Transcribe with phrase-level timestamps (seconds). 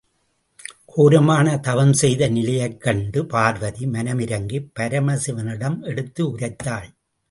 [0.85, 6.89] கோரமான தவம் செய்த நிலையைக் கண்டு பார்வதி மனம் இரங்கிப் பரமசிவனிடம் எடுத்து உரைத்தாள்.